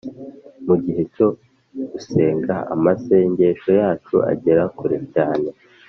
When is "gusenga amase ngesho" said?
1.91-3.69